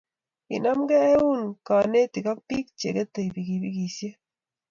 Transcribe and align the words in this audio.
kinamgei 0.47 1.07
eun 1.19 1.43
konetik 1.67 2.25
ak 2.31 2.39
biik 2.47 2.67
che 2.79 2.89
ketei 2.95 3.29
pikipikisiek. 3.35 4.15